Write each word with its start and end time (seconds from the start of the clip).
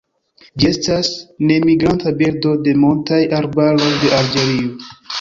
Ĝi 0.63 0.67
estas 0.69 1.11
nemigranta 1.51 2.15
birdo 2.23 2.57
de 2.65 2.75
montaj 2.87 3.23
arbaroj 3.43 3.95
de 4.05 4.15
Alĝerio. 4.23 4.79